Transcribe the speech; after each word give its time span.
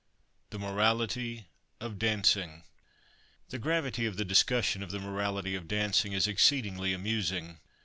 THE 0.49 0.57
MORALITY 0.57 1.45
OF 1.79 1.99
DANCING. 1.99 2.63
The 3.49 3.59
gravity 3.59 4.07
of 4.07 4.17
the 4.17 4.25
discussion 4.25 4.81
of 4.81 4.89
the 4.89 4.99
morality 4.99 5.53
of 5.53 5.67
dancing 5.67 6.11
is 6.13 6.27
exceedingly 6.27 6.91
amusing. 6.91 7.59